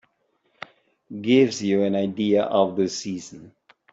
Gives 1.21 1.61
you 1.61 1.83
an 1.83 1.93
idea 1.95 2.41
of 2.45 2.75
the 2.75 2.89
season. 2.89 3.51